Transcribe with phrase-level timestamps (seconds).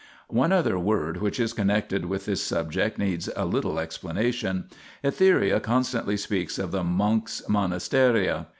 [0.29, 4.63] One other word, which is connected with this sub ject, needs a little explanation.
[5.03, 8.47] Etheria constantly speaks of the monks' monasteria.